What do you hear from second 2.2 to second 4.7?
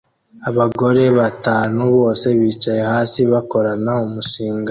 bicaye hasi bakorana umushinga